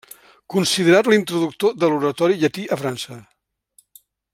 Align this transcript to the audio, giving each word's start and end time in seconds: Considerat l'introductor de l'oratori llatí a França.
Considerat 0.53 1.09
l'introductor 1.11 1.77
de 1.83 1.91
l'oratori 1.91 2.41
llatí 2.41 2.67
a 2.79 2.83
França. 2.87 3.23